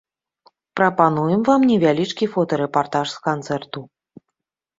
Прапануем 0.79 1.41
вам 1.49 1.61
невялічкі 1.73 2.25
фотарэпартаж 2.33 3.05
з 3.13 3.17
канцэрту. 3.27 3.79